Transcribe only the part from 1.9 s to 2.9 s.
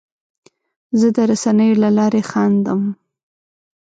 لارې خندم.